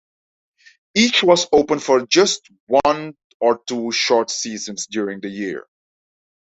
[0.95, 5.67] Each was open for just one or two short seasons during the year.